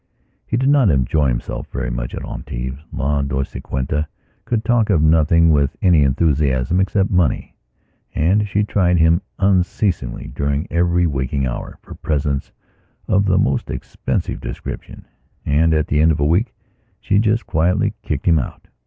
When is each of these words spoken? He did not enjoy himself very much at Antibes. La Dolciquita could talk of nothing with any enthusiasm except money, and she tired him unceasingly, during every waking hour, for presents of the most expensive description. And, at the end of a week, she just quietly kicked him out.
He 0.47 0.57
did 0.57 0.69
not 0.69 0.89
enjoy 0.89 1.27
himself 1.27 1.67
very 1.67 1.91
much 1.91 2.15
at 2.15 2.25
Antibes. 2.25 2.81
La 2.91 3.21
Dolciquita 3.21 4.07
could 4.45 4.65
talk 4.65 4.89
of 4.89 5.03
nothing 5.03 5.51
with 5.51 5.75
any 5.79 6.01
enthusiasm 6.01 6.79
except 6.79 7.11
money, 7.11 7.55
and 8.15 8.47
she 8.47 8.63
tired 8.63 8.97
him 8.97 9.21
unceasingly, 9.37 10.29
during 10.33 10.65
every 10.71 11.05
waking 11.05 11.45
hour, 11.45 11.77
for 11.83 11.93
presents 11.93 12.51
of 13.07 13.25
the 13.25 13.37
most 13.37 13.69
expensive 13.69 14.41
description. 14.41 15.05
And, 15.45 15.71
at 15.71 15.85
the 15.85 16.01
end 16.01 16.11
of 16.11 16.19
a 16.19 16.25
week, 16.25 16.51
she 16.99 17.19
just 17.19 17.45
quietly 17.45 17.93
kicked 18.01 18.25
him 18.27 18.39
out. 18.39 18.69